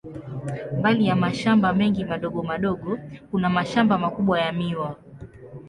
[0.79, 2.99] Mbali ya mashamba mengi madogo madogo,
[3.31, 4.95] kuna mashamba makubwa ya miwa.